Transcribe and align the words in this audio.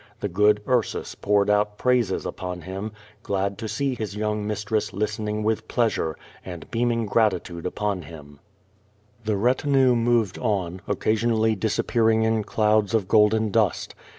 The 0.19 0.27
good 0.29 0.63
Ursus 0.67 1.13
]x>ured 1.13 1.47
out 1.47 1.77
praises 1.77 2.25
upon 2.25 2.61
him, 2.61 2.91
glad 3.21 3.59
to 3.59 3.67
see 3.67 3.95
liis 3.95 4.17
young 4.17 4.47
mistress 4.47 4.93
listening 4.93 5.43
with 5.43 5.67
pleasure^ 5.67 6.15
and 6.43 6.71
beaming 6.71 7.05
gratitude 7.05 7.67
upon 7.67 8.01
him. 8.01 8.39
QVO 8.39 9.25
VADIS. 9.25 9.25
279 9.25 9.25
The 9.25 9.43
retinue 9.45 9.95
moved 9.95 10.39
on, 10.39 10.81
occasionally 10.87 11.53
disappearing 11.55 12.23
in 12.23 12.43
clouds 12.43 12.95
of 12.95 13.07
golden 13.07 13.51
dust. 13.51 13.93